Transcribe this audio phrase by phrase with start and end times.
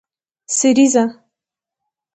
[0.57, 1.03] سریزه